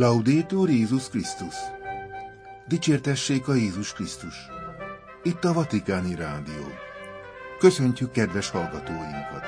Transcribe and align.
Laudétur 0.00 0.70
Jézus 0.70 1.08
Krisztus! 1.08 1.54
Dicsértessék 2.68 3.48
a 3.48 3.54
Jézus 3.54 3.92
Krisztus! 3.92 4.34
Itt 5.22 5.44
a 5.44 5.52
Vatikáni 5.52 6.14
Rádió. 6.14 6.66
Köszöntjük 7.58 8.10
kedves 8.10 8.50
hallgatóinkat! 8.50 9.44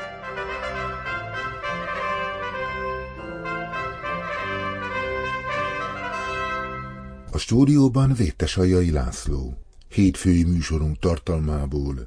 A 7.30 7.38
stúdióban 7.38 8.12
Vétesajai 8.12 8.90
László. 8.90 9.54
Hétfői 9.88 10.44
műsorunk 10.44 10.98
tartalmából 10.98 12.06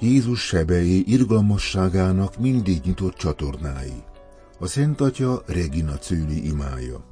Jézus 0.00 0.40
sebei 0.40 1.04
irgalmasságának 1.06 2.38
mindig 2.38 2.80
nyitott 2.84 3.14
csatornái. 3.14 4.02
A 4.58 4.66
Szent 4.66 5.00
Atya 5.00 5.42
Regina 5.46 5.92
Cőli 5.92 6.46
imája. 6.46 7.04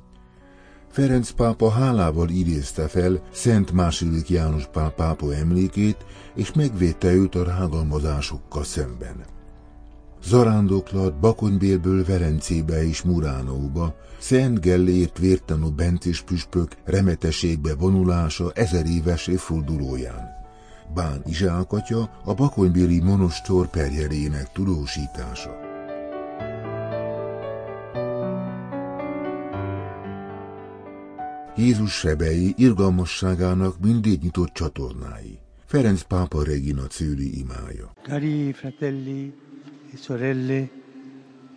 Ferenc 0.91 1.30
pápa 1.30 1.70
hálával 1.70 2.28
idézte 2.28 2.88
fel 2.88 3.23
Szent 3.33 3.73
második 3.73 4.28
János 4.28 4.66
Pál 4.73 4.91
pápa 4.91 5.34
emlékét, 5.34 5.97
és 6.34 6.52
megvédte 6.52 7.12
őt 7.12 7.34
a 7.34 7.45
rágalmazásokkal 7.45 8.64
szemben. 8.64 9.25
Zarándoklat 10.25 11.20
Bakonybélből 11.20 12.05
Verencébe 12.05 12.86
és 12.86 13.02
Muránóba, 13.02 13.95
Szent 14.19 14.61
Gellért 14.61 15.19
vértanú 15.19 15.70
bencés 15.70 16.20
püspök 16.20 16.77
remetességbe 16.84 17.75
vonulása 17.75 18.52
ezer 18.55 18.86
éves 18.86 19.27
évfordulóján. 19.27 20.36
Bán 20.94 21.22
Izsák 21.27 21.72
atya 21.72 22.20
a 22.25 22.34
bakonybéli 22.34 23.00
monostor 23.00 23.69
perjelének 23.69 24.53
tudósítása. 24.53 25.69
Jézus 31.56 31.92
sebei 31.92 32.55
irgalmasságának 32.56 33.81
mindig 33.81 34.22
nyitott 34.22 34.53
csatornái. 34.53 35.39
Ferenc 35.66 36.03
pápa 36.03 36.42
Regina 36.42 36.86
Cőli 36.86 37.39
imája. 37.39 37.92
Cari 38.03 38.53
fratelli 38.53 39.34
e 39.94 39.97
sorelle, 39.97 40.70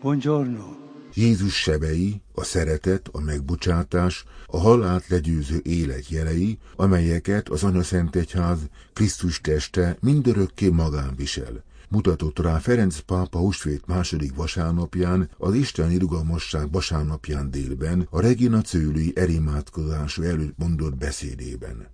buongiorno. 0.02 0.81
Jézus 1.14 1.54
sebei, 1.54 2.22
a 2.34 2.44
szeretet, 2.44 3.10
a 3.12 3.20
megbocsátás, 3.20 4.24
a 4.46 4.58
halált 4.58 5.08
legyőző 5.08 5.60
élet 5.64 6.10
jelei, 6.10 6.58
amelyeket 6.76 7.50
az 7.50 7.64
Anya 7.64 7.84
Szent 7.84 8.16
Egyház 8.16 8.60
Krisztus 8.94 9.42
teste 9.42 9.98
mindörökké 10.02 10.70
magán 10.70 11.14
visel. 11.16 11.64
Mutatott 11.90 12.40
rá 12.40 12.58
Ferenc 12.58 13.00
pápa 13.00 13.40
húsvét 13.40 13.86
második 13.86 14.36
vasárnapján, 14.36 15.30
az 15.38 15.54
Isten 15.54 15.92
irgalmasság 15.92 16.72
vasárnapján 16.72 17.52
délben, 17.52 18.08
a 18.10 18.22
Regina 18.22 18.62
Cőli 18.62 19.12
erimátkozású 19.16 20.22
előtt 20.22 20.58
mondott 20.58 20.96
beszédében. 20.98 21.88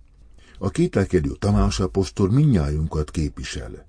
A 0.58 0.70
kételkedő 0.70 1.30
Tamás 1.38 1.80
apostol 1.80 2.30
minnyájunkat 2.30 3.10
képvisel. 3.10 3.87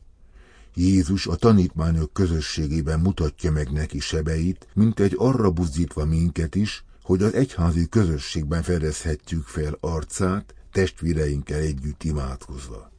Jézus 0.76 1.28
a 1.28 1.36
tanítványok 1.36 2.14
közösségében 2.14 3.00
mutatja 3.00 3.52
meg 3.52 3.72
neki 3.72 4.00
sebeit, 4.00 4.68
mint 4.74 5.00
egy 5.00 5.14
arra 5.18 5.52
buzdítva 5.52 6.06
minket 6.06 6.56
is, 6.56 6.84
hogy 7.04 7.24
az 7.24 7.34
egyházi 7.34 7.88
közösségben 7.90 8.62
fedezhetjük 8.62 9.48
fel 9.48 9.78
arcát, 9.80 10.54
testvéreinkkel 10.72 11.60
együtt 11.60 12.04
imádkozva. 12.04 12.92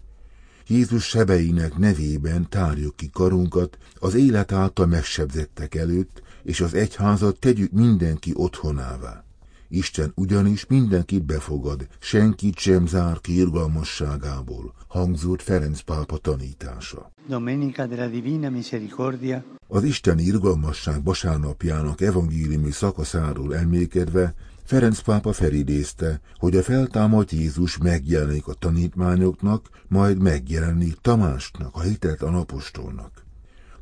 Jézus 0.67 1.05
sebeinek 1.05 1.77
nevében 1.77 2.49
tárjuk 2.49 2.97
ki 2.97 3.11
karunkat 3.13 3.79
az 3.99 4.15
élet 4.15 4.53
által 4.53 4.87
megsebzettek 4.87 5.75
előtt, 5.75 6.23
és 6.43 6.61
az 6.61 6.75
egyházat 6.75 7.39
tegyük 7.39 7.73
mindenki 7.73 8.33
otthonává. 8.35 9.25
Isten 9.73 10.13
ugyanis 10.15 10.67
mindenkit 10.67 11.25
befogad, 11.25 11.87
senkit 11.99 12.59
sem 12.59 12.87
zár 12.87 13.21
ki 13.21 13.37
irgalmasságából, 13.37 14.75
hangzott 14.89 15.43
Ferenc 15.43 15.81
pápa 15.81 16.17
tanítása. 16.17 17.13
Domenica 17.29 17.87
della 17.87 18.09
Divina 18.09 18.51
Misericordia. 18.51 19.45
Az 19.69 19.85
Isten 19.85 20.19
irgalmasság 20.19 21.05
vasárnapjának 21.05 22.01
evangéliumi 22.01 22.71
szakaszáról 22.71 23.57
emlékedve 23.57 24.35
Ferenc 24.65 25.01
pápa 25.01 25.33
felidézte, 25.33 26.21
hogy 26.37 26.57
a 26.57 26.63
feltámadt 26.63 27.31
Jézus 27.31 27.79
megjelenik 27.79 28.47
a 28.47 28.55
tanítványoknak, 28.55 29.69
majd 29.89 30.23
megjelenik 30.23 30.95
Tamásnak, 31.01 31.75
a 31.75 31.81
hitelt 31.81 32.23
apostolnak. 32.23 33.29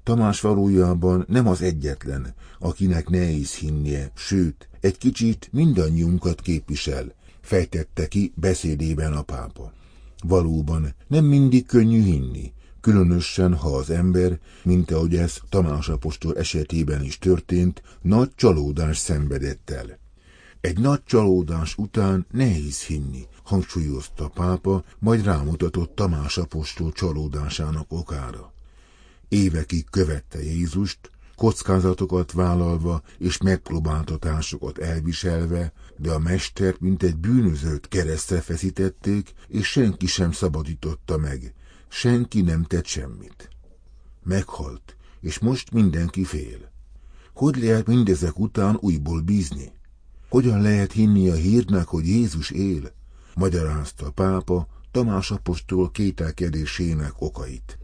Tamás 0.08 0.40
valójában 0.40 1.24
nem 1.28 1.46
az 1.46 1.62
egyetlen, 1.62 2.34
akinek 2.58 3.08
nehéz 3.08 3.54
hinnie, 3.54 4.10
sőt, 4.14 4.68
egy 4.80 4.98
kicsit 4.98 5.48
mindannyiunkat 5.52 6.40
képvisel, 6.40 7.14
fejtette 7.40 8.08
ki 8.08 8.32
beszédében 8.34 9.12
a 9.12 9.22
pápa. 9.22 9.72
Valóban 10.24 10.94
nem 11.06 11.24
mindig 11.24 11.66
könnyű 11.66 12.02
hinni, 12.02 12.52
különösen 12.80 13.54
ha 13.54 13.68
az 13.68 13.90
ember, 13.90 14.38
mint 14.62 14.90
ahogy 14.90 15.16
ez 15.16 15.38
Tamás 15.48 15.88
apostol 15.88 16.36
esetében 16.36 17.04
is 17.04 17.18
történt, 17.18 17.82
nagy 18.02 18.30
csalódás 18.34 18.96
szenvedett 18.96 19.70
el. 19.70 19.98
Egy 20.60 20.78
nagy 20.78 21.04
csalódás 21.04 21.76
után 21.76 22.26
nehéz 22.30 22.82
hinni, 22.82 23.26
hangsúlyozta 23.44 24.28
pápa, 24.28 24.84
majd 24.98 25.24
rámutatott 25.24 25.94
Tamás 25.94 26.38
apostol 26.38 26.92
csalódásának 26.92 27.92
okára. 27.92 28.56
Évekig 29.28 29.90
követte 29.90 30.42
Jézust, 30.42 31.10
kockázatokat 31.36 32.32
vállalva 32.32 33.02
és 33.18 33.38
megpróbáltatásokat 33.38 34.78
elviselve, 34.78 35.72
de 35.96 36.12
a 36.12 36.18
mestert 36.18 36.80
mint 36.80 37.02
egy 37.02 37.16
bűnözőt 37.16 37.88
keresztre 37.88 38.40
feszítették, 38.40 39.32
és 39.48 39.66
senki 39.66 40.06
sem 40.06 40.32
szabadította 40.32 41.16
meg, 41.16 41.54
senki 41.88 42.40
nem 42.40 42.64
tett 42.64 42.86
semmit. 42.86 43.48
Meghalt, 44.22 44.96
és 45.20 45.38
most 45.38 45.72
mindenki 45.72 46.24
fél. 46.24 46.70
Hogy 47.34 47.56
lehet 47.56 47.86
mindezek 47.86 48.38
után 48.38 48.76
újból 48.80 49.20
bízni? 49.20 49.72
Hogyan 50.28 50.62
lehet 50.62 50.92
hinni 50.92 51.28
a 51.28 51.34
hírnek, 51.34 51.86
hogy 51.86 52.06
Jézus 52.06 52.50
él? 52.50 52.92
Magyarázta 53.34 54.06
a 54.06 54.10
pápa 54.10 54.68
Tamás 54.90 55.30
apostol 55.30 55.90
kételkedésének 55.90 57.12
okait. 57.18 57.78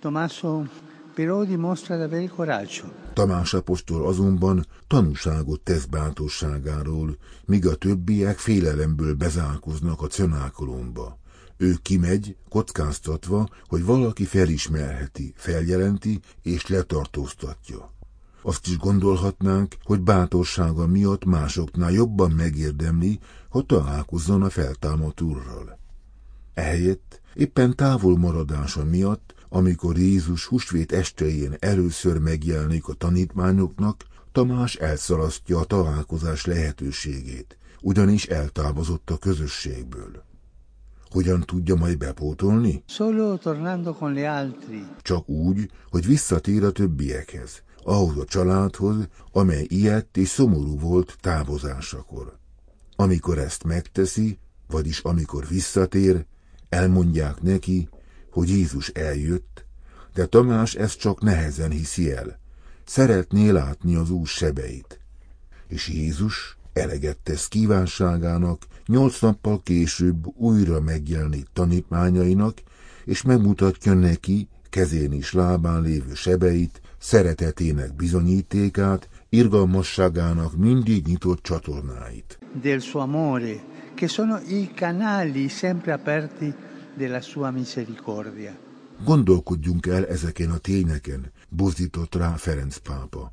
Tommaso 0.00 0.66
però 1.14 1.44
dimostra 1.44 1.96
di 1.96 2.02
avere 2.02 2.28
coraggio. 2.28 2.90
Tamás 3.12 3.54
apostol 3.54 4.06
azonban 4.06 4.66
tanúságot 4.86 5.60
tesz 5.60 5.84
bátorságáról, 5.84 7.16
míg 7.44 7.66
a 7.66 7.74
többiek 7.74 8.38
félelemből 8.38 9.14
bezárkoznak 9.14 10.02
a 10.02 10.06
cenákolomba. 10.06 11.18
Ő 11.56 11.74
kimegy, 11.82 12.36
kockáztatva, 12.48 13.48
hogy 13.66 13.84
valaki 13.84 14.24
felismerheti, 14.24 15.32
feljelenti 15.36 16.20
és 16.42 16.66
letartóztatja. 16.66 17.92
Azt 18.42 18.66
is 18.66 18.78
gondolhatnánk, 18.78 19.76
hogy 19.82 20.00
bátorsága 20.00 20.86
miatt 20.86 21.24
másoknál 21.24 21.92
jobban 21.92 22.30
megérdemli, 22.30 23.18
hogy 23.48 23.66
találkozzon 23.66 24.42
a 24.42 24.50
feltámadt 24.50 25.20
úrral. 25.20 25.78
Ehelyett 26.54 27.20
éppen 27.34 27.76
távol 27.76 28.18
maradása 28.18 28.84
miatt 28.84 29.34
amikor 29.52 29.98
Jézus 29.98 30.44
húsvét 30.44 30.92
estején 30.92 31.56
először 31.58 32.18
megjelenik 32.18 32.88
a 32.88 32.92
tanítványoknak, 32.92 34.04
Tamás 34.32 34.74
elszalasztja 34.74 35.58
a 35.58 35.64
találkozás 35.64 36.44
lehetőségét, 36.44 37.56
ugyanis 37.80 38.26
eltávozott 38.26 39.10
a 39.10 39.16
közösségből. 39.16 40.24
Hogyan 41.10 41.40
tudja 41.40 41.74
majd 41.74 41.98
bepótolni? 41.98 42.82
Csak 45.02 45.28
úgy, 45.28 45.70
hogy 45.90 46.06
visszatér 46.06 46.64
a 46.64 46.70
többiekhez, 46.70 47.62
ahhoz 47.82 48.18
a 48.18 48.24
családhoz, 48.24 49.08
amely 49.32 49.66
ilyet 49.68 50.16
és 50.16 50.28
szomorú 50.28 50.78
volt 50.78 51.16
távozásakor. 51.20 52.38
Amikor 52.96 53.38
ezt 53.38 53.64
megteszi, 53.64 54.38
vagyis 54.66 55.00
amikor 55.00 55.46
visszatér, 55.48 56.24
elmondják 56.68 57.42
neki, 57.42 57.88
hogy 58.30 58.48
Jézus 58.48 58.88
eljött, 58.88 59.64
de 60.14 60.26
Tamás 60.26 60.74
ezt 60.74 60.98
csak 60.98 61.22
nehezen 61.22 61.70
hiszi 61.70 62.12
el. 62.12 62.38
Szeretné 62.84 63.48
látni 63.48 63.94
az 63.94 64.10
új 64.10 64.24
sebeit. 64.24 65.00
És 65.68 65.88
Jézus 65.88 66.56
eleget 66.72 67.18
tesz 67.18 67.48
kívánságának, 67.48 68.66
nyolc 68.86 69.20
nappal 69.20 69.62
később 69.62 70.26
újra 70.36 70.80
megjelenik 70.80 71.46
tanítványainak, 71.52 72.58
és 73.04 73.22
megmutatja 73.22 73.94
neki 73.94 74.48
kezén 74.70 75.12
is 75.12 75.32
lábán 75.32 75.82
lévő 75.82 76.14
sebeit, 76.14 76.80
szeretetének 76.98 77.94
bizonyítékát, 77.94 79.08
irgalmasságának 79.28 80.56
mindig 80.56 81.06
nyitott 81.06 81.42
csatornáit. 81.42 82.38
Del 82.62 82.78
suo 82.78 83.00
amore, 83.00 83.60
che 83.94 84.08
sono 84.08 84.38
i 84.48 84.70
canali 84.74 85.48
sempre 85.48 85.92
aperti 85.92 86.54
della 86.96 87.20
sua 87.20 87.50
misericordia. 87.50 88.58
Gondolkodjunk 89.04 89.86
el 89.86 90.06
ezeken 90.06 90.50
a 90.50 90.58
tényeken, 90.58 91.32
buzdított 91.48 92.14
rá 92.14 92.36
Ferenc 92.36 92.76
pápa. 92.76 93.32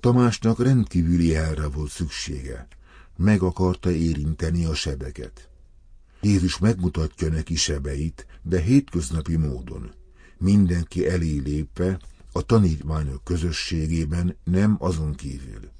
Tamásnak 0.00 0.62
rendkívüli 0.62 1.34
elre 1.34 1.68
volt 1.68 1.90
szüksége. 1.90 2.66
Meg 3.16 3.42
akarta 3.42 3.90
érinteni 3.90 4.64
a 4.64 4.74
sebeket. 4.74 5.48
Jézus 6.20 6.58
megmutatja 6.58 7.28
neki 7.28 7.54
sebeit, 7.54 8.26
de 8.42 8.60
hétköznapi 8.60 9.36
módon. 9.36 9.92
Mindenki 10.38 11.08
elé 11.08 11.38
lépve, 11.38 11.98
a 12.32 12.42
tanítványok 12.42 13.24
közösségében, 13.24 14.36
nem 14.44 14.76
azon 14.78 15.14
kívül. 15.14 15.70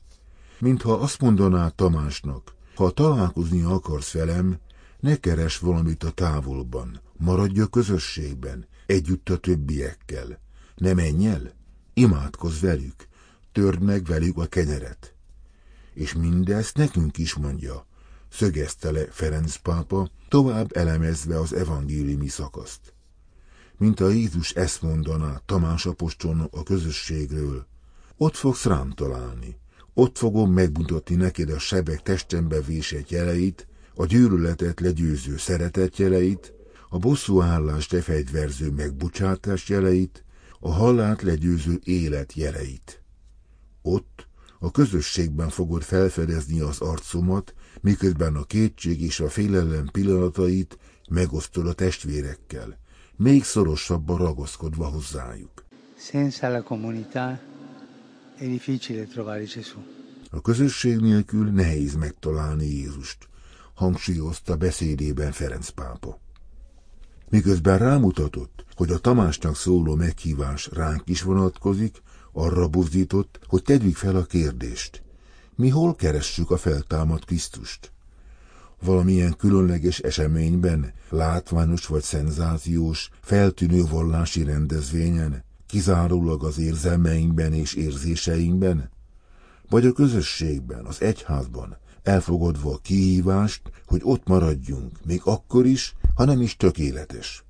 Mintha 0.59 0.93
azt 0.93 1.21
mondaná 1.21 1.69
Tamásnak, 1.69 2.55
ha 2.75 2.91
találkozni 2.91 3.63
akarsz 3.63 4.13
velem, 4.13 4.59
ne 5.05 5.17
keres 5.17 5.59
valamit 5.59 6.05
a 6.05 6.11
távolban, 6.11 7.01
maradj 7.17 7.61
a 7.61 7.67
közösségben, 7.67 8.67
együtt 8.87 9.29
a 9.29 9.37
többiekkel. 9.37 10.41
Ne 10.77 10.95
menj 10.95 11.27
el, 11.27 11.53
imádkozz 11.95 12.61
velük, 12.61 13.09
törd 13.53 13.83
meg 13.83 14.05
velük 14.05 14.39
a 14.39 14.47
kenyeret. 14.47 15.15
És 15.95 16.15
mindezt 16.15 16.77
nekünk 16.77 17.19
is 17.19 17.35
mondja, 17.35 17.87
szögezte 18.29 18.91
le 18.91 19.07
Ferenc 19.11 19.57
pápa, 19.57 20.11
tovább 20.29 20.77
elemezve 20.77 21.39
az 21.39 21.53
evangéliumi 21.53 22.29
szakaszt. 22.29 22.95
Mint 23.77 24.01
a 24.01 24.09
Jézus 24.09 24.51
ezt 24.51 24.83
mondaná 24.83 25.41
Tamás 25.47 25.87
apostolnak 25.87 26.55
a 26.55 26.63
közösségről, 26.63 27.67
ott 28.17 28.35
fogsz 28.35 28.65
rám 28.65 28.91
találni, 28.91 29.57
ott 29.95 30.19
fogom 30.19 30.53
megmutatni 30.53 31.15
neked 31.15 31.51
a 31.51 31.59
sebek 31.59 32.03
testembe 32.03 32.61
vésett 32.61 33.11
jeleit, 33.11 33.67
a 33.95 34.07
gyűlöletet 34.07 34.81
legyőző 34.81 35.37
szeretet 35.37 35.97
jeleit, 35.97 36.53
a 36.89 36.99
bosszúállást 36.99 37.93
lefegyverző 37.93 38.71
megbocsátás 38.71 39.69
jeleit, 39.69 40.25
a 40.61 40.73
halált 40.73 41.23
legyőző 41.23 41.81
élet 41.85 42.35
jeleit. 42.35 43.03
Ott, 43.83 44.27
a 44.59 44.71
közösségben 44.71 45.49
fogod 45.49 45.83
felfedezni 45.83 46.61
az 46.61 46.81
arcomat, 46.81 47.55
miközben 47.81 48.37
a 48.37 48.45
kétség 48.45 49.03
és 49.03 49.21
a 49.21 49.29
félelem 49.29 49.89
pillanatait 49.93 50.79
megosztod 51.09 51.67
a 51.67 51.73
testvérekkel, 51.73 52.79
még 53.17 53.45
szorosabban 53.45 54.19
ragaszkodva 54.19 54.87
hozzájuk. 54.87 55.65
Senza 55.99 56.49
la 56.49 56.63
comunità 56.63 57.41
è 58.39 58.47
difficile 58.47 59.05
trovare 59.05 59.45
Gesù. 59.45 59.79
A 60.31 60.41
közösség 60.41 60.97
nélkül 60.97 61.51
nehéz 61.51 61.95
megtalálni 61.95 62.67
Jézust, 62.67 63.29
hangsúlyozta 63.75 64.57
beszédében 64.57 65.33
Ferenc 65.33 65.69
pápa. 65.69 66.21
Miközben 67.29 67.79
rámutatott, 67.79 68.65
hogy 68.75 68.91
a 68.91 68.99
Tamásnak 68.99 69.57
szóló 69.57 69.95
meghívás 69.95 70.69
ránk 70.73 71.03
is 71.05 71.23
vonatkozik, 71.23 72.03
arra 72.33 72.69
buzdított, 72.69 73.41
hogy 73.47 73.63
tegyük 73.63 73.97
fel 73.97 74.17
a 74.17 74.25
kérdést. 74.25 75.03
Mi 75.55 75.69
hol 75.69 75.95
keressük 75.95 76.51
a 76.51 76.57
feltámadt 76.57 77.25
Krisztust? 77.25 77.93
Valamilyen 78.83 79.37
különleges 79.37 79.99
eseményben, 79.99 80.93
látványos 81.09 81.87
vagy 81.87 82.03
szenzációs, 82.03 83.11
feltűnő 83.21 83.85
vallási 83.85 84.45
rendezvényen, 84.45 85.45
kizárólag 85.67 86.45
az 86.45 86.59
érzelmeinkben 86.59 87.53
és 87.53 87.75
érzéseinkben? 87.75 88.91
Vagy 89.69 89.87
a 89.87 89.93
közösségben, 89.93 90.85
az 90.85 91.03
egyházban, 91.03 91.77
elfogadva 92.05 92.73
a 92.73 92.79
kihívást, 92.83 93.63
hogy 93.87 94.01
ott 94.05 94.27
maradjunk, 94.27 95.05
még 95.05 95.21
akkor 95.25 95.67
is, 95.67 95.95
ha 96.15 96.25
nem 96.25 96.41
is 96.41 96.57
tökéletes. 96.57 97.45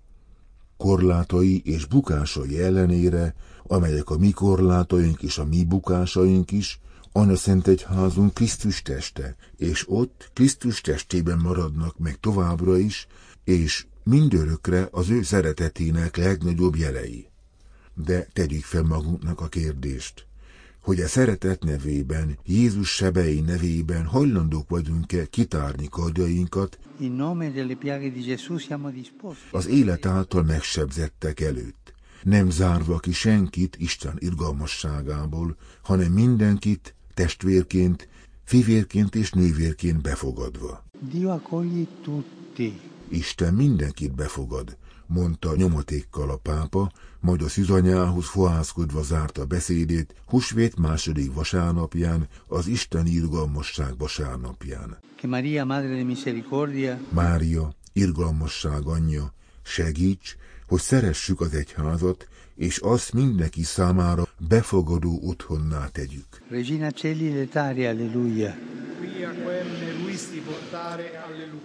Korlátai 0.76 1.62
és 1.64 1.86
bukásai 1.86 2.62
ellenére, 2.62 3.34
amelyek 3.66 4.10
a 4.10 4.18
mi 4.18 4.30
korlátaink 4.30 5.22
és 5.22 5.38
a 5.38 5.44
mi 5.44 5.64
bukásaink 5.64 6.50
is, 6.50 6.80
Anna 7.12 7.36
Szent 7.36 7.66
Egyházunk 7.66 8.34
Krisztus 8.34 8.82
teste, 8.82 9.36
és 9.56 9.84
ott 9.88 10.30
Krisztus 10.32 10.80
testében 10.80 11.38
maradnak 11.38 11.98
meg 11.98 12.20
továbbra 12.20 12.78
is, 12.78 13.06
és 13.44 13.86
mindörökre 14.02 14.88
az 14.90 15.10
ő 15.10 15.22
szeretetének 15.22 16.16
legnagyobb 16.16 16.76
jelei. 16.76 17.28
De 17.94 18.28
tegyük 18.32 18.64
fel 18.64 18.82
magunknak 18.82 19.40
a 19.40 19.46
kérdést 19.46 20.26
hogy 20.84 21.00
a 21.00 21.08
szeretet 21.08 21.64
nevében, 21.64 22.38
Jézus 22.44 22.94
sebei 22.94 23.40
nevében 23.40 24.04
hajlandók 24.04 24.68
vagyunk-e 24.68 25.26
kitárni 25.26 25.88
kardjainkat? 25.88 26.78
Az 29.50 29.66
élet 29.66 30.06
által 30.06 30.42
megsebzettek 30.42 31.40
előtt, 31.40 31.94
nem 32.22 32.50
zárva 32.50 32.98
ki 32.98 33.12
senkit 33.12 33.76
Isten 33.78 34.14
irgalmasságából, 34.18 35.56
hanem 35.82 36.12
mindenkit 36.12 36.94
testvérként, 37.14 38.08
fivérként 38.44 39.14
és 39.14 39.30
nővérként 39.30 40.02
befogadva. 40.02 40.84
Isten 43.08 43.54
mindenkit 43.54 44.14
befogad, 44.14 44.76
mondta 45.06 45.56
nyomatékkal 45.56 46.30
a 46.30 46.36
pápa, 46.36 46.90
majd 47.24 47.42
a 47.42 47.48
szüzanyához 47.48 48.26
fohászkodva 48.26 49.02
zárta 49.02 49.44
beszédét 49.44 50.14
husvét 50.26 50.78
második 50.78 51.34
vasárnapján, 51.34 52.28
az 52.46 52.66
Isten 52.66 53.06
irgalmasság 53.06 53.98
vasárnapján. 53.98 54.98
Maria, 55.22 55.64
Madre 55.64 55.94
de 55.96 56.02
Misericordia, 56.04 56.98
Mária, 57.08 57.74
irgalmasság 57.92 58.86
anyja, 58.86 59.32
segíts, 59.62 60.36
hogy 60.66 60.80
szeressük 60.80 61.40
az 61.40 61.54
egyházat, 61.54 62.28
és 62.56 62.78
azt 62.78 63.12
mindenki 63.12 63.62
számára 63.62 64.28
befogadó 64.48 65.20
otthonná 65.22 65.86
tegyük. 65.86 66.42
Regina 66.48 66.90
Celi 66.90 67.34
Letari, 67.34 67.86
Alleluia. 67.86 68.54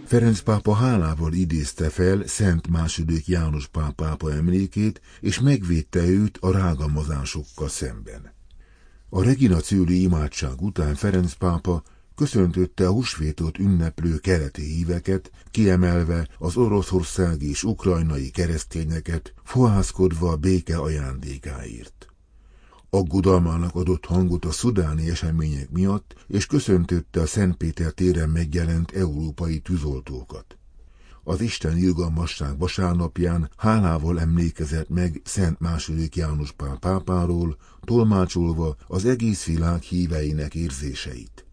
Ferenc 0.05 0.39
pápa 0.39 0.73
hálával 0.73 1.33
idézte 1.33 1.89
fel 1.89 2.27
Szent 2.27 2.67
második 2.67 3.27
János 3.27 3.67
pápápa 3.67 4.31
emlékét, 4.31 5.01
és 5.19 5.39
megvédte 5.39 6.07
őt 6.07 6.37
a 6.37 6.51
rágalmazásokkal 6.51 7.69
szemben. 7.69 8.33
A 9.09 9.23
Regina 9.23 9.59
Cőli 9.59 10.01
imádság 10.01 10.61
után 10.61 10.95
Ferenc 10.95 11.33
pápa 11.33 11.83
köszöntötte 12.15 12.87
a 12.87 12.91
husvétot 12.91 13.57
ünneplő 13.57 14.17
keleti 14.17 14.61
híveket, 14.61 15.31
kiemelve 15.51 16.27
az 16.37 16.57
oroszországi 16.57 17.49
és 17.49 17.63
ukrajnai 17.63 18.29
keresztényeket, 18.29 19.33
fohászkodva 19.43 20.31
a 20.31 20.35
béke 20.35 20.77
ajándékáért. 20.77 22.08
Aggodalmának 22.89 23.75
adott 23.75 24.05
hangot 24.05 24.45
a 24.45 24.51
szudáni 24.51 25.09
események 25.09 25.69
miatt, 25.69 26.15
és 26.27 26.45
köszöntötte 26.45 27.21
a 27.21 27.25
Szentpéter 27.25 27.91
téren 27.91 28.29
megjelent 28.29 28.91
európai 28.91 29.59
tűzoltókat. 29.59 30.57
Az 31.23 31.41
Isten 31.41 31.77
irgalmasság 31.77 32.57
vasárnapján 32.57 33.49
hálával 33.57 34.19
emlékezett 34.19 34.89
meg 34.89 35.21
Szent 35.23 35.59
második 35.59 36.15
János 36.15 36.51
Pál 36.51 36.77
pápáról, 36.77 37.57
tolmácsolva 37.81 38.75
az 38.87 39.05
egész 39.05 39.45
világ 39.45 39.81
híveinek 39.81 40.55
érzéseit. 40.55 41.48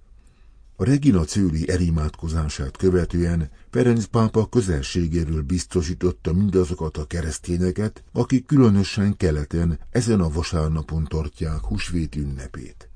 A 0.79 0.85
Regina 0.85 1.25
Cőli 1.25 1.71
elimádkozását 1.71 2.77
követően 2.77 3.51
Ferenc 3.71 4.05
pápa 4.05 4.49
közelségéről 4.49 5.43
biztosította 5.43 6.33
mindazokat 6.33 6.97
a 6.97 7.07
keresztényeket, 7.07 8.05
akik 8.13 8.47
különösen 8.47 9.17
keleten 9.17 9.79
ezen 9.91 10.21
a 10.21 10.31
vasárnapon 10.31 11.05
tartják 11.05 11.61
húsvét 11.61 12.17
ünnepét. 12.17 12.89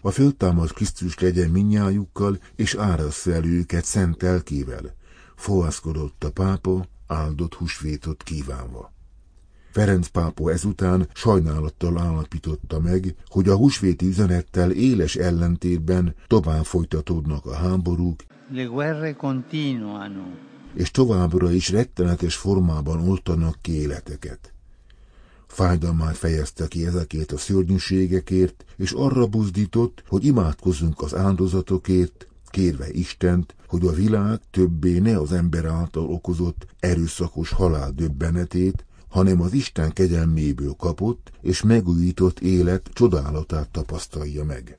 A 0.00 0.10
föltámad 0.10 0.72
Krisztus 0.72 1.18
legyen 1.18 1.50
minnyájukkal, 1.50 2.38
és 2.56 2.74
árassza 2.74 3.32
el 3.32 3.44
őket 3.44 3.84
szent 3.84 4.22
elkével, 4.22 4.94
fohászkodott 5.36 6.24
a 6.24 6.30
pápa 6.30 6.86
áldott 7.06 7.54
húsvétot 7.54 8.22
kívánva. 8.22 8.92
Ferenc 9.72 10.06
pápa 10.08 10.50
ezután 10.50 11.08
sajnálattal 11.14 11.98
állapította 11.98 12.80
meg, 12.80 13.14
hogy 13.28 13.48
a 13.48 13.56
húsvéti 13.56 14.06
üzenettel 14.06 14.70
éles 14.70 15.16
ellentétben 15.16 16.14
tovább 16.26 16.64
folytatódnak 16.64 17.46
a 17.46 17.54
háborúk, 17.54 18.20
Le 18.50 18.64
guerre 18.64 19.12
continuano. 19.12 20.22
és 20.74 20.90
továbbra 20.90 21.52
is 21.52 21.70
rettenetes 21.70 22.36
formában 22.36 23.08
oltanak 23.08 23.56
ki 23.60 23.72
életeket. 23.72 24.52
Fájdalmát 25.46 26.16
fejezte 26.16 26.68
ki 26.68 26.86
ezekért 26.86 27.32
a 27.32 27.38
szörnyűségekért, 27.38 28.64
és 28.76 28.92
arra 28.92 29.26
buzdított, 29.26 30.02
hogy 30.08 30.24
imádkozzunk 30.24 31.00
az 31.02 31.14
áldozatokért, 31.14 32.28
kérve 32.50 32.90
Istent, 32.90 33.54
hogy 33.66 33.86
a 33.86 33.92
világ 33.92 34.40
többé 34.50 34.98
ne 34.98 35.18
az 35.18 35.32
ember 35.32 35.64
által 35.64 36.04
okozott 36.04 36.66
erőszakos 36.80 37.50
halál 37.50 37.90
döbbenetét, 37.90 38.84
hanem 39.12 39.40
az 39.40 39.52
Isten 39.52 39.92
kegyelméből 39.92 40.72
kapott 40.72 41.30
és 41.40 41.62
megújított 41.62 42.40
élet 42.40 42.90
csodálatát 42.92 43.70
tapasztalja 43.70 44.44
meg. 44.44 44.78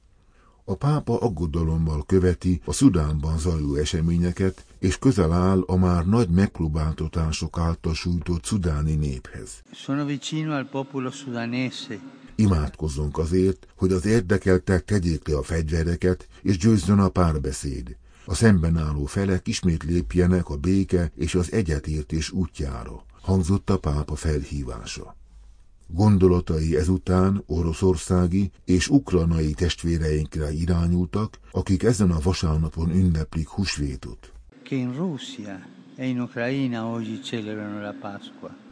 A 0.65 0.75
pápa 0.75 1.17
aggodalommal 1.17 2.03
követi 2.05 2.61
a 2.65 2.71
Szudánban 2.71 3.37
zajló 3.37 3.75
eseményeket, 3.75 4.65
és 4.79 4.99
közel 4.99 5.33
áll 5.33 5.63
a 5.65 5.75
már 5.75 6.05
nagy 6.05 6.29
megpróbáltatások 6.29 7.57
által 7.57 7.93
sújtott 7.93 8.45
szudáni 8.45 8.95
néphez. 8.95 9.49
Sono 9.71 10.05
vicino 10.05 10.53
al 10.53 10.65
popolo 10.71 11.11
sudanese. 11.11 11.99
Imádkozzunk 12.35 13.17
azért, 13.17 13.67
hogy 13.75 13.91
az 13.91 14.05
érdekeltek 14.05 14.85
tegyék 14.85 15.27
le 15.27 15.37
a 15.37 15.43
fegyvereket, 15.43 16.27
és 16.41 16.57
győzzön 16.57 16.99
a 16.99 17.09
párbeszéd. 17.09 17.95
A 18.25 18.35
szemben 18.35 18.77
álló 18.77 19.05
felek 19.05 19.47
ismét 19.47 19.83
lépjenek 19.83 20.49
a 20.49 20.55
béke 20.55 21.11
és 21.15 21.35
az 21.35 21.51
egyetértés 21.51 22.31
útjára, 22.31 23.03
hangzott 23.23 23.69
a 23.69 23.77
pápa 23.79 24.15
felhívása. 24.15 25.15
Gondolatai 25.87 26.75
ezután 26.75 27.43
oroszországi 27.45 28.51
és 28.65 28.89
ukranai 28.89 29.53
testvéreinkre 29.53 30.51
irányultak, 30.51 31.39
akik 31.51 31.83
ezen 31.83 32.11
a 32.11 32.19
vasárnapon 32.19 32.89
ünneplik 32.89 33.47
Russia 33.55 33.95
e. 35.45 35.67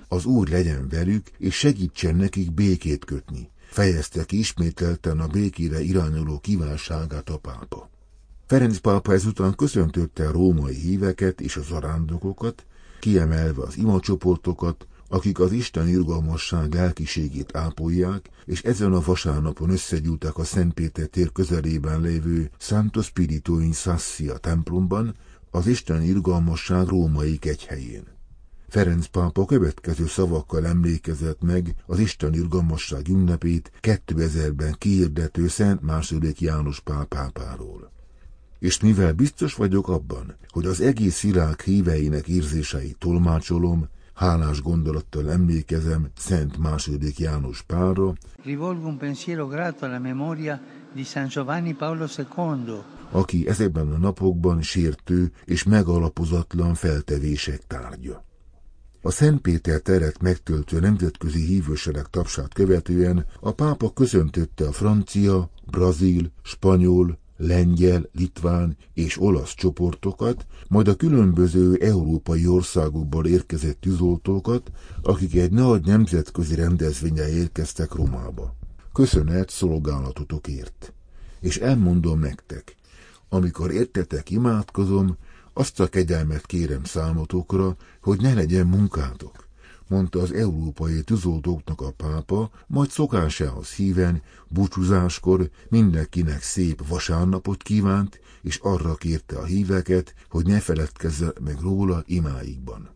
Az 0.08 0.25
Úr 0.25 0.48
legyen 0.48 0.88
velük, 0.89 1.29
és 1.38 1.55
segítsen 1.55 2.15
nekik 2.15 2.51
békét 2.51 3.05
kötni, 3.05 3.50
fejezte 3.70 4.25
ki 4.25 4.38
ismételten 4.38 5.20
a 5.20 5.27
békére 5.27 5.81
irányuló 5.81 6.39
kívánságát 6.39 7.29
a 7.29 7.38
pápa. 7.38 7.89
Ferenc 8.46 8.77
pápa 8.77 9.13
ezután 9.13 9.55
köszöntötte 9.55 10.27
a 10.27 10.31
római 10.31 10.75
híveket 10.75 11.41
és 11.41 11.55
az 11.55 11.65
zarándokokat, 11.65 12.65
kiemelve 13.01 13.63
az 13.63 13.77
imacsoportokat, 13.77 14.88
akik 15.08 15.39
az 15.39 15.51
Isten 15.51 15.88
irgalmasság 15.88 16.74
lelkiségét 16.74 17.55
ápolják, 17.55 18.29
és 18.46 18.62
ezen 18.62 18.93
a 18.93 19.01
vasárnapon 19.01 19.70
összegyűltek 19.70 20.38
a 20.38 20.43
Szentpéter 20.43 21.05
tér 21.05 21.31
közelében 21.31 22.01
lévő 22.01 22.50
Santo 22.58 23.01
Spirito 23.01 23.60
in 23.60 23.72
Sassia 23.72 24.38
templomban, 24.38 25.15
az 25.51 25.67
Isten 25.67 26.01
irgalmasság 26.01 26.88
római 26.88 27.38
kegyhelyén. 27.38 28.03
Ferenc 28.67 29.05
pápa 29.05 29.46
következő 29.46 30.08
szavakkal 30.08 30.65
emlékezett 30.65 31.41
meg 31.41 31.75
az 31.86 32.00
Isten 32.00 32.34
irgalmasság 32.34 33.08
ünnepét 33.08 33.72
2000-ben 33.81 34.75
kiirdető 34.77 35.48
Szent 35.48 35.81
második 35.81 36.41
János 36.41 36.79
pápáról. 36.79 37.91
És 38.62 38.80
mivel 38.80 39.13
biztos 39.13 39.56
vagyok 39.56 39.88
abban, 39.88 40.36
hogy 40.48 40.65
az 40.65 40.82
egész 40.82 41.22
világ 41.22 41.62
híveinek 41.62 42.27
érzéseit 42.27 42.98
tolmácsolom, 42.98 43.88
hálás 44.13 44.62
gondolattal 44.62 45.32
emlékezem 45.32 46.08
Szent 46.18 46.58
második 46.58 47.20
János 47.20 47.62
Pálra, 47.62 48.13
Rivolgo 48.44 48.88
un 48.88 48.98
pensiero 48.98 49.48
grato 49.48 49.86
alla 49.86 50.00
memoria 50.00 50.62
di 50.94 51.03
San 51.03 51.27
Giovanni 51.27 51.74
Paolo 51.74 52.06
II, 52.18 52.74
aki 53.12 53.48
ezekben 53.48 53.91
a 53.91 53.98
napokban 53.98 54.62
sértő 54.62 55.32
és 55.46 55.63
megalapozatlan 55.63 56.74
feltevések 56.74 57.62
tárgya. 57.68 58.24
A 59.01 59.12
Szent 59.12 59.41
Péter 59.41 59.80
teret 59.80 60.22
megtöltő 60.22 60.80
nemzetközi 60.80 61.46
hívősereg 61.46 62.06
tapsát 62.06 62.53
követően 62.53 63.25
a 63.39 63.51
pápa 63.51 63.94
köszöntötte 63.94 64.68
a 64.68 64.72
francia, 64.72 65.50
brazil, 65.72 66.32
spanyol, 66.44 67.20
lengyel, 67.41 68.10
litván 68.13 68.77
és 68.93 69.21
olasz 69.21 69.53
csoportokat, 69.53 70.45
majd 70.67 70.88
a 70.88 70.95
különböző 70.95 71.75
európai 71.75 72.48
országokból 72.48 73.25
érkezett 73.25 73.79
tűzoltókat, 73.79 74.71
akik 75.01 75.36
egy 75.36 75.51
nagy 75.51 75.86
nemzetközi 75.86 76.55
rendezvényen 76.55 77.29
érkeztek 77.29 77.93
Romába. 77.93 78.55
Köszönet 78.93 79.50
szolgálatotokért. 79.50 80.93
És 81.39 81.57
elmondom 81.57 82.19
nektek, 82.19 82.75
amikor 83.29 83.71
értetek 83.71 84.29
imádkozom, 84.29 85.17
azt 85.53 85.79
a 85.79 85.88
kegyelmet 85.88 86.45
kérem 86.45 86.83
számotokra, 86.83 87.75
hogy 88.01 88.21
ne 88.21 88.33
legyen 88.33 88.67
munkátok, 88.67 89.48
mondta 89.91 90.19
az 90.21 90.31
európai 90.33 91.01
tűzoltóknak 91.01 91.81
a 91.81 91.91
pápa, 91.91 92.50
majd 92.67 92.89
szokásához 92.89 93.71
híven, 93.71 94.21
búcsúzáskor 94.48 95.50
mindenkinek 95.69 96.41
szép 96.41 96.88
vasárnapot 96.88 97.63
kívánt, 97.63 98.19
és 98.41 98.60
arra 98.62 98.95
kérte 98.95 99.38
a 99.38 99.43
híveket, 99.43 100.13
hogy 100.29 100.45
ne 100.45 100.60
feledkezze 100.60 101.33
meg 101.43 101.60
róla 101.60 102.03
imáikban. 102.05 102.89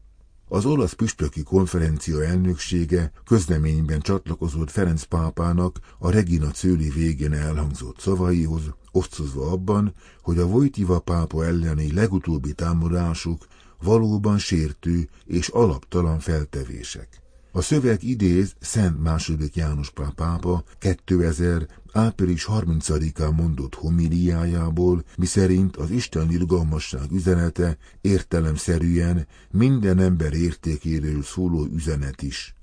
Az 0.48 0.66
olasz 0.66 0.94
püspöki 0.94 1.44
konferencia 1.44 2.24
elnöksége 2.24 3.12
közleményben 3.26 4.00
csatlakozott 4.00 4.72
Ferenc 4.72 5.04
pápának 5.04 5.80
a 6.00 6.10
Regina 6.10 6.52
Cőli 6.52 6.90
végén 6.90 7.34
elhangzott 7.34 8.00
szavaihoz, 8.00 8.62
osztozva 8.92 9.52
abban, 9.52 9.94
hogy 10.22 10.38
a 10.38 10.48
Vojtiva 10.48 11.00
pápa 11.00 11.46
elleni 11.46 11.94
legutóbbi 11.94 12.54
támadásuk 12.54 13.48
valóban 13.86 14.38
sértő 14.38 15.10
és 15.26 15.48
alaptalan 15.48 16.20
feltevések. 16.20 17.24
A 17.52 17.62
szöveg 17.62 18.04
idéz 18.04 18.56
Szent 18.60 19.04
második 19.04 19.56
János 19.56 19.92
pápa 19.92 20.64
2000. 20.80 21.68
április 21.92 22.48
30-án 22.50 23.36
mondott 23.36 23.76
homiliájából, 23.76 25.04
miszerint 25.18 25.76
az 25.76 25.90
Isten 25.90 26.32
irgalmasság 26.32 27.12
üzenete 27.12 27.78
értelemszerűen 28.02 29.28
minden 29.52 30.00
ember 30.00 30.34
értékéről 30.34 31.24
szóló 31.24 31.66
üzenet 31.74 32.22
is. 32.22 32.56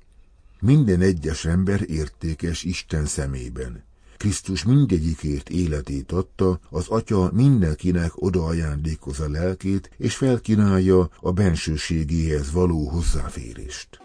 Minden 0.60 1.00
egyes 1.00 1.44
ember 1.44 1.90
értékes 1.90 2.62
Isten 2.62 3.06
szemében. 3.06 3.84
Krisztus 4.22 4.64
mindegyikért 4.64 5.48
életét 5.48 6.12
adta, 6.12 6.60
az 6.70 6.88
Atya 6.88 7.30
mindenkinek 7.32 8.10
odaajándékozza 8.14 9.28
lelkét, 9.28 9.90
és 9.96 10.16
felkínálja 10.16 11.10
a 11.20 11.32
bensőségéhez 11.32 12.52
való 12.52 12.88
hozzáférést. 12.88 14.00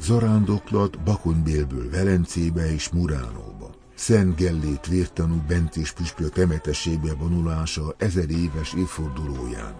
Zarándoklat 0.00 1.02
Bakonybélből 1.02 1.90
Velencébe 1.90 2.72
és 2.72 2.88
Muránóba. 2.88 3.79
Szent 4.00 4.36
Gellét 4.36 4.86
vértanú 4.86 5.42
Bencés 5.48 5.92
püspök 5.92 6.32
temetesébe 6.32 7.14
vonulása 7.14 7.94
ezer 7.98 8.30
éves 8.30 8.74
évfordulóján. 8.74 9.74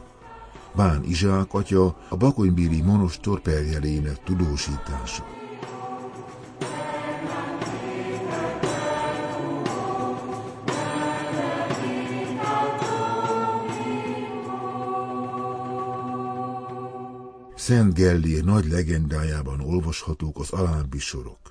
Bán 0.75 1.05
Izsák 1.05 1.55
atya 1.55 1.97
a 2.09 2.17
bakonybéli 2.17 2.81
monostor 2.83 3.41
perjelének 3.41 4.23
tudósítása. 4.23 5.27
Szent 17.55 17.95
Gellér 17.95 18.45
nagy 18.45 18.69
legendájában 18.69 19.61
olvashatók 19.61 20.39
az 20.39 20.51
alábbi 20.51 20.99
sorok. 20.99 21.50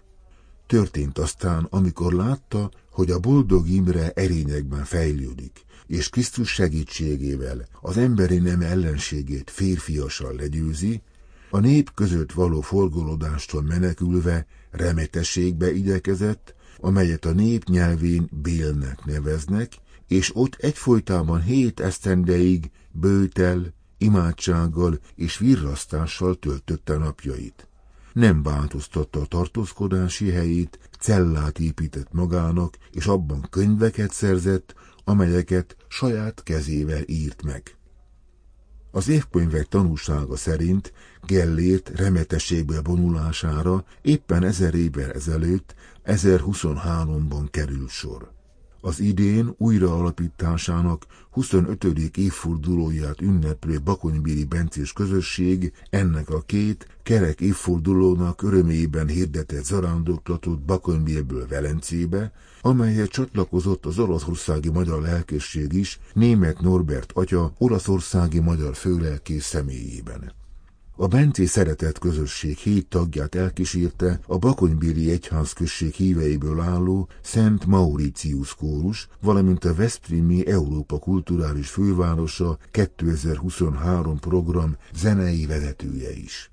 Történt 0.70 1.18
aztán, 1.18 1.68
amikor 1.70 2.14
látta, 2.14 2.72
hogy 2.92 3.12
a 3.12 3.20
boldog 3.20 3.70
Imre 3.70 4.12
erényekben 4.12 4.84
fejlődik, 4.84 5.66
és 5.88 6.10
Krisztus 6.10 6.50
segítségével 6.50 7.68
az 7.82 7.98
emberi 7.98 8.38
nem 8.38 8.62
ellenségét 8.62 9.50
férfiasan 9.50 10.36
legyőzi, 10.36 11.02
a 11.50 11.60
nép 11.60 11.92
között 11.94 12.32
való 12.32 12.62
forgolódástól 12.62 13.62
menekülve 13.62 14.46
remetességbe 14.72 15.74
igyekezett, 15.74 16.56
amelyet 16.78 17.26
a 17.26 17.32
nép 17.32 17.64
nyelvén 17.64 18.30
Bélnek 18.42 19.06
neveznek, 19.06 19.74
és 20.08 20.36
ott 20.36 20.56
egyfolytában 20.56 21.42
hét 21.42 21.80
esztendeig 21.80 22.72
bőtel, 22.92 23.74
imádsággal 23.98 25.00
és 25.16 25.38
virrasztással 25.38 26.36
töltötte 26.36 26.98
napjait. 26.98 27.69
Nem 28.14 28.44
változtatta 28.44 29.20
a 29.20 29.26
tartózkodási 29.26 30.30
helyét, 30.30 30.80
cellát 31.00 31.60
épített 31.60 32.14
magának, 32.14 32.78
és 32.92 33.06
abban 33.06 33.48
könyveket 33.50 34.12
szerzett, 34.12 34.74
amelyeket 35.04 35.76
saját 35.88 36.44
kezével 36.44 37.04
írt 37.06 37.44
meg. 37.44 37.78
Az 38.92 39.08
évkönyvek 39.08 39.68
tanúsága 39.68 40.36
szerint 40.36 40.94
Gellért 41.26 41.90
remetességből 41.90 42.82
vonulására 42.82 43.86
éppen 44.02 44.44
ezer 44.44 44.74
évvel 44.74 45.12
ezelőtt, 45.12 45.76
1023-ban 46.06 47.48
került 47.52 47.90
sor. 47.90 48.39
Az 48.82 49.00
idén 49.00 49.54
újraalapításának 49.58 51.06
25. 51.30 51.84
évfordulóját 52.18 53.22
ünneplő 53.22 53.80
Bakonybéli 53.80 54.44
Bencés 54.44 54.94
közösség 54.94 55.74
ennek 55.90 56.30
a 56.30 56.42
két 56.42 56.88
kerek 57.04 57.42
évfordulónak 57.42 58.42
örömében 58.42 59.08
hirdetett 59.08 59.64
zarándoklatot 59.64 60.62
Bakonybélből 60.62 61.48
Velencébe, 61.48 62.32
amelyet 62.62 63.10
csatlakozott 63.10 63.86
az 63.86 64.00
olaszországi 64.00 64.70
magyar 64.70 65.02
lelkészség 65.02 65.74
is 65.74 66.00
német 66.14 66.62
Norbert 66.62 67.12
atya 67.12 67.54
olaszországi 67.58 68.40
magyar 68.40 68.76
főlelkész 68.76 69.46
személyében. 69.46 70.38
A 71.02 71.08
Bencé 71.08 71.46
Szeretett 71.46 72.00
Közösség 72.00 72.58
hét 72.58 72.88
tagját 72.88 73.36
elkísérte 73.36 74.20
a 74.28 74.38
Bakonybéli 74.38 75.12
Egyházközség 75.12 75.94
híveiből 75.94 76.60
álló 76.60 77.08
Szent 77.22 77.66
Mauritius 77.66 78.56
kórus, 78.56 79.08
valamint 79.22 79.66
a 79.66 79.74
Veszprémi 79.76 80.48
Európa 80.48 80.98
Kulturális 80.98 81.70
Fővárosa 81.70 82.58
2023 82.72 84.20
program 84.20 84.78
zenei 84.94 85.46
vezetője 85.46 86.12
is. 86.12 86.52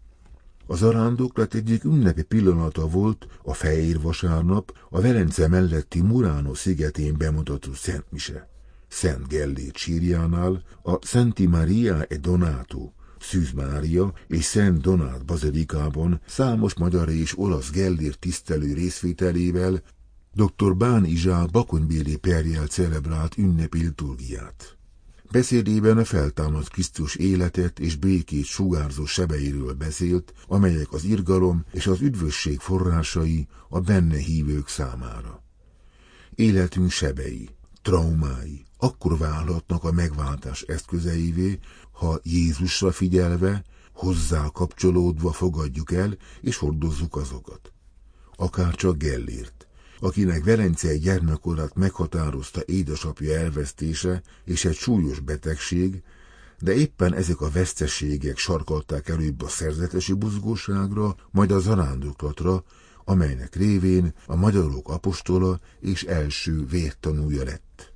Az 0.67 0.83
arándoklat 0.83 1.55
egyik 1.55 1.85
ünnepi 1.85 2.23
pillanata 2.23 2.89
volt 2.89 3.27
a 3.43 3.55
Fehér 3.55 4.01
Vasárnap 4.01 4.73
a 4.91 5.01
Velence 5.01 5.49
melletti 5.49 6.01
Murano 6.01 6.55
szigetén 6.55 7.17
bemutatott 7.19 7.77
Szent 7.77 8.05
Mise. 8.11 8.49
Szent 8.89 9.29
Gellért 9.29 9.77
sírjánál 9.77 10.63
a 10.83 11.07
Szenti 11.07 11.47
Maria 11.47 12.03
e 12.09 12.17
Donato, 12.17 12.91
Szűz 13.21 13.53
Mária 13.53 14.13
és 14.29 14.45
Szent 14.45 14.81
Donát 14.81 15.25
bazilikában 15.25 16.21
számos 16.27 16.75
magyar 16.75 17.09
és 17.09 17.39
olasz 17.39 17.71
Gellért 17.71 18.19
tisztelő 18.19 18.73
részvételével 18.73 19.83
dr. 20.33 20.77
Bán 20.77 21.05
Izsák 21.05 21.51
Bakonybéli 21.51 22.17
perjel 22.17 22.67
celebrált 22.67 23.37
ünnepi 23.37 23.79
liturgiát. 23.79 24.77
Beszédében 25.31 25.99
a 25.99 26.05
feltámadt 26.05 26.69
Krisztus 26.69 27.15
életet 27.15 27.79
és 27.79 27.97
békét 27.97 28.45
sugárzó 28.45 29.05
sebeiről 29.05 29.73
beszélt, 29.73 30.33
amelyek 30.47 30.93
az 30.93 31.05
irgalom 31.05 31.65
és 31.73 31.87
az 31.87 32.01
üdvösség 32.01 32.59
forrásai 32.59 33.47
a 33.69 33.81
benne 33.81 34.17
hívők 34.17 34.69
számára. 34.69 35.43
Életünk 36.35 36.91
sebei, 36.91 37.49
traumái 37.83 38.66
akkor 38.77 39.19
válhatnak 39.19 39.85
a 39.85 39.93
megváltás 39.93 40.63
eszközeivé, 40.63 41.59
ha 41.93 42.21
Jézusra 42.23 42.93
figyelve, 42.93 43.65
hozzá 43.93 44.49
kapcsolódva 44.53 45.33
fogadjuk 45.33 45.93
el 45.93 46.17
és 46.41 46.57
hordozzuk 46.57 47.17
azokat. 47.17 47.73
Akár 48.37 48.75
csak 48.75 48.97
Gellért 48.97 49.67
akinek 50.01 50.45
Velencei 50.45 50.99
gyermekkorát 50.99 51.75
meghatározta 51.75 52.61
édesapja 52.65 53.39
elvesztése 53.39 54.23
és 54.45 54.65
egy 54.65 54.77
súlyos 54.77 55.21
betegség, 55.21 56.03
de 56.59 56.75
éppen 56.75 57.15
ezek 57.15 57.41
a 57.41 57.51
veszteségek 57.51 58.39
sarkalták 58.39 59.09
előbb 59.09 59.43
a 59.43 59.49
szerzetesi 59.49 60.13
buzgóságra, 60.13 61.17
majd 61.31 61.51
a 61.51 61.59
zarándoklatra, 61.59 62.65
amelynek 63.05 63.55
révén 63.55 64.15
a 64.27 64.37
magyarok 64.37 64.89
apostola 64.89 65.61
és 65.81 66.03
első 66.03 66.67
vértanúja 66.67 67.45
lett. 67.45 67.95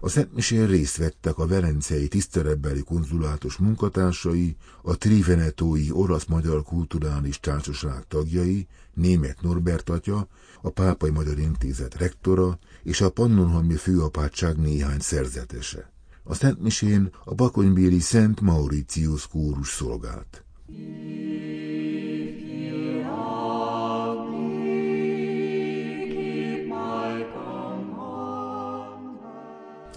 A 0.00 0.08
Szentmisén 0.08 0.66
részt 0.66 0.96
vettek 0.96 1.38
a 1.38 1.46
velencei 1.46 2.08
tiszterebbeli 2.08 2.82
konzulátus 2.82 3.56
munkatársai, 3.56 4.56
a 4.82 4.96
Trivenetói 4.96 5.90
Orosz-Magyar 5.90 6.62
Kulturális 6.62 7.40
Társaság 7.40 8.04
tagjai, 8.08 8.66
német 8.94 9.42
Norbert 9.42 9.90
atya, 9.90 10.28
a 10.62 10.70
Pápai 10.70 11.10
Magyar 11.10 11.38
Intézet 11.38 11.94
rektora 11.94 12.58
és 12.82 13.00
a 13.00 13.10
Pannonhalmi 13.10 13.74
Főapátság 13.74 14.56
néhány 14.56 15.00
szerzetese. 15.00 15.92
A 16.22 16.34
Szentmisén 16.34 17.10
a 17.24 17.34
Bakonybéli 17.34 18.00
Szent 18.00 18.40
Mauritius 18.40 19.26
kórus 19.26 19.68
szolgált. 19.68 20.44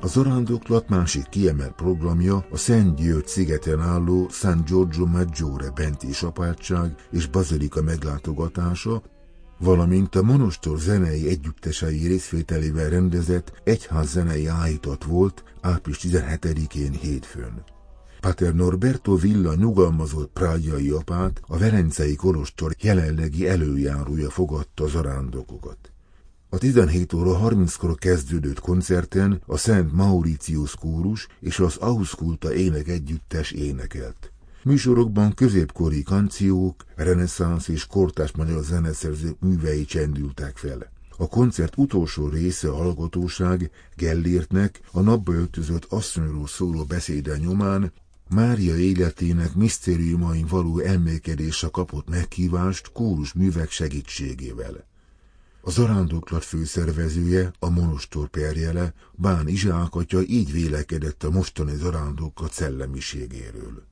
A 0.04 0.08
zarándoklat 0.08 0.90
másik 0.90 1.30
kiemelt 1.30 1.72
programja 1.72 2.46
a 2.52 2.58
Szent 2.58 2.96
György 2.96 3.28
szigeten 3.28 3.80
álló 3.80 4.28
San 4.30 4.64
Giorgio 4.66 5.06
Maggiore 5.06 5.70
benti 5.70 6.08
apátság 6.22 6.96
és 7.12 7.28
bazilika 7.28 7.82
meglátogatása, 7.82 9.02
valamint 9.60 10.16
a 10.16 10.22
monostor 10.22 10.80
zenei 10.80 11.28
együttesei 11.28 12.08
részvételével 12.08 12.90
rendezett 12.90 13.62
egyház 13.64 14.10
zenei 14.10 14.48
állított 14.48 15.04
volt 15.04 15.44
április 15.62 16.00
17-én 16.04 16.92
hétfőn. 16.92 17.64
Pater 18.20 18.54
Norberto 18.54 19.16
Villa 19.16 19.56
nyugalmazott 19.56 20.32
prágyai 20.34 20.90
apát, 20.90 21.42
a 21.48 21.58
Verencei 21.58 22.16
Kolostor 22.16 22.76
jelenlegi 22.80 23.48
előjárója 23.48 24.30
fogadta 24.30 24.84
az 24.84 24.96
arándokokat. 24.96 25.78
A 26.54 26.58
17 26.58 27.14
óra 27.14 27.40
30-kor 27.44 27.96
kezdődött 27.96 28.60
koncerten 28.60 29.42
a 29.46 29.58
Szent 29.58 29.94
Mauritius 29.94 30.76
kórus 30.76 31.28
és 31.40 31.60
az 31.60 31.76
Auskulta 31.76 32.54
ének 32.54 32.88
együttes 32.88 33.52
énekelt. 33.52 34.32
Műsorokban 34.64 35.34
középkori 35.34 36.04
kanciók, 36.04 36.86
reneszánsz 36.96 37.68
és 37.68 37.88
kortás 37.88 38.32
magyar 38.32 38.64
zeneszerzők 38.64 39.40
művei 39.40 39.86
csendültek 39.86 40.58
fel. 40.58 40.92
A 41.18 41.28
koncert 41.28 41.78
utolsó 41.78 42.28
része 42.28 42.70
a 42.70 42.76
hallgatóság 42.76 43.72
Gellértnek 43.96 44.82
a 44.92 45.02
napba 45.02 45.34
öltözött 45.34 45.86
asszonyról 45.90 46.48
szóló 46.48 46.84
beszéde 46.84 47.38
nyomán 47.38 47.92
Mária 48.30 48.78
életének 48.78 49.56
misztériumain 49.56 50.46
való 50.50 50.80
elmékedése 50.80 51.68
kapott 51.68 52.10
meghívást 52.10 52.92
kórus 52.92 53.34
művek 53.34 53.70
segítségével. 53.70 54.90
A 55.64 55.72
zarándoklat 55.72 56.44
főszervezője, 56.44 57.52
a 57.60 57.70
monostor 57.70 58.28
perjele, 58.28 58.94
Bán 59.12 59.48
Izsák 59.48 59.96
atya 59.96 60.22
így 60.22 60.52
vélekedett 60.52 61.24
a 61.24 61.30
mostani 61.30 61.76
zarándoklat 61.76 62.52
szellemiségéről. 62.52 63.84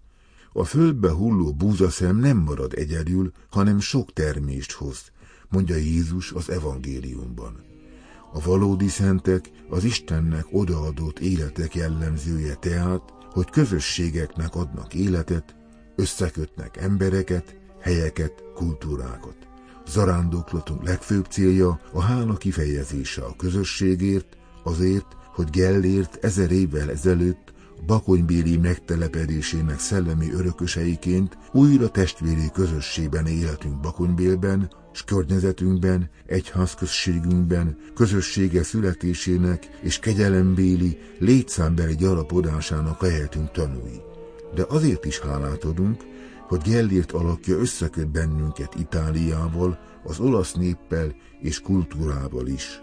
A 0.54 0.64
földbe 0.64 1.12
hulló 1.12 1.54
búzaszem 1.54 2.18
nem 2.18 2.38
marad 2.38 2.74
egyedül, 2.74 3.32
hanem 3.50 3.80
sok 3.80 4.14
termést 4.14 4.72
hoz, 4.72 5.12
mondja 5.50 5.76
Jézus 5.76 6.32
az 6.32 6.50
evangéliumban. 6.50 7.64
A 8.34 8.42
valódi 8.42 8.88
szentek 8.88 9.50
az 9.70 9.84
Istennek 9.84 10.46
odaadott 10.52 11.20
életek 11.20 11.76
jellemzője 11.76 12.56
tehát, 12.56 13.02
hogy 13.32 13.50
közösségeknek 13.50 14.56
adnak 14.56 14.94
életet, 14.94 15.56
összekötnek 15.96 16.78
embereket, 16.78 17.58
helyeket, 17.80 18.44
kultúrákat. 18.56 19.49
Zarándoklatunk 19.90 20.84
legfőbb 20.84 21.26
célja 21.26 21.80
a 21.94 22.02
hála 22.02 22.34
kifejezése 22.34 23.22
a 23.22 23.36
közösségért, 23.38 24.38
azért, 24.64 25.06
hogy 25.34 25.50
Gellért 25.50 26.24
ezer 26.24 26.52
évvel 26.52 26.90
ezelőtt 26.92 27.54
Bakonybéli 27.86 28.58
megtelepedésének 28.58 29.80
szellemi 29.80 30.32
örököseiként 30.32 31.38
újra 31.52 31.90
testvéri 31.90 32.50
közösségben 32.54 33.26
élhetünk 33.26 33.80
Bakonybélben, 33.80 34.72
s 34.94 35.04
környezetünkben, 35.04 36.10
egyházközségünkben, 36.26 37.78
közössége 37.96 38.64
születésének 38.64 39.70
és 39.82 40.00
kegyelembéli, 40.00 40.98
létszámbeli 41.20 41.96
gyarapodásának 41.96 43.02
lehetünk 43.02 43.52
tanúi. 43.52 44.02
De 44.56 44.66
azért 44.68 45.06
is 45.06 45.20
hálát 45.20 45.64
adunk, 45.64 46.04
hogy 46.50 46.62
Gellért 46.62 47.12
alakja 47.12 47.58
összeköt 47.58 48.12
bennünket 48.12 48.76
Itáliával, 48.76 49.80
az 50.04 50.20
olasz 50.20 50.54
néppel 50.54 51.16
és 51.42 51.62
kultúrával 51.62 52.48
is. 52.48 52.82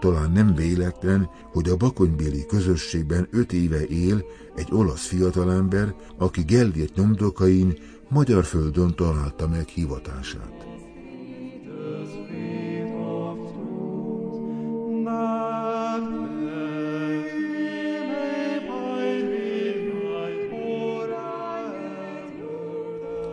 Talán 0.00 0.32
nem 0.32 0.54
véletlen, 0.54 1.30
hogy 1.52 1.68
a 1.68 1.76
bakonybéli 1.76 2.46
közösségben 2.46 3.28
öt 3.30 3.52
éve 3.52 3.86
él 3.86 4.24
egy 4.56 4.68
olasz 4.70 5.06
fiatalember, 5.06 5.94
aki 6.18 6.42
Gellért 6.42 6.94
nyomdokain 6.94 7.78
magyar 8.08 8.44
földön 8.44 8.94
találta 8.94 9.48
meg 9.48 9.68
hivatását. 9.68 10.71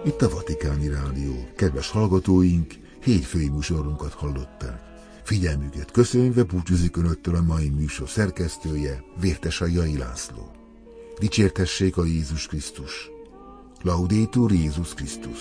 Itt 0.06 0.22
a 0.22 0.30
Vatikáni 0.30 0.90
Rádió. 0.90 1.48
Kedves 1.56 1.90
hallgatóink, 1.90 2.74
hétfői 3.04 3.50
műsorunkat 3.50 4.14
hallották. 4.14 4.82
Figyelmüket 5.24 5.92
köszönve 5.92 6.44
búcsúzik 6.44 6.98
Önöktől 6.98 7.36
a 7.36 7.42
mai 7.42 7.70
műsor 7.70 8.10
szerkesztője, 8.10 9.04
Vértes 9.20 9.62
a 9.62 9.66
Jai 9.66 9.98
László. 9.98 10.52
Dicsértessék 11.20 11.98
a 11.98 12.06
Jézus 12.06 12.48
Krisztus. 12.48 13.10
Laudétur 13.82 14.52
Jézus 14.52 14.94
Krisztus. 14.94 15.40